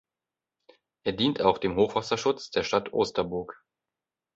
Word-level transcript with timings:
Er 1.05 1.13
dient 1.13 1.41
auch 1.43 1.59
dem 1.59 1.75
Hochwasserschutz 1.75 2.49
der 2.49 2.63
Stadt 2.63 2.91
Osterburg. 2.91 3.63